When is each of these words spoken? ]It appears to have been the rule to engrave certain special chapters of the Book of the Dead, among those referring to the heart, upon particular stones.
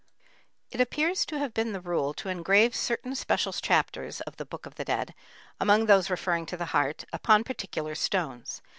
]It 0.71 0.81
appears 0.81 1.27
to 1.27 1.37
have 1.37 1.53
been 1.53 1.73
the 1.73 1.79
rule 1.79 2.15
to 2.15 2.27
engrave 2.27 2.75
certain 2.75 3.13
special 3.13 3.53
chapters 3.53 4.19
of 4.21 4.37
the 4.37 4.45
Book 4.45 4.65
of 4.65 4.73
the 4.73 4.83
Dead, 4.83 5.13
among 5.59 5.85
those 5.85 6.09
referring 6.09 6.47
to 6.47 6.57
the 6.57 6.65
heart, 6.73 7.05
upon 7.13 7.43
particular 7.43 7.93
stones. 7.93 8.63